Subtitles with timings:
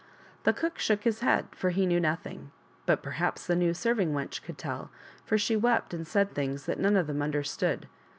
[0.45, 2.49] The cook shook his head, for he knew nothing,
[2.87, 4.89] but perhaps the new serving wench could tell,
[5.27, 7.87] for she wept and said things that none of them understood.